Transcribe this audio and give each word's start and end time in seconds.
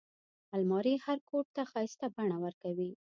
الماري 0.57 0.95
هر 1.05 1.17
کوټ 1.29 1.45
ته 1.55 1.61
ښايسته 1.71 2.05
بڼه 2.15 2.37
ورکوي 2.45 2.91